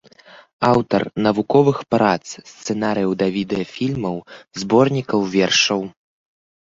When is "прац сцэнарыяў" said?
1.95-3.11